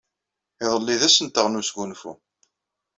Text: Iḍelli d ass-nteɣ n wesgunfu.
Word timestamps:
Iḍelli 0.63 0.95
d 1.01 1.03
ass-nteɣ 1.07 1.45
n 1.47 1.57
wesgunfu. 1.59 2.13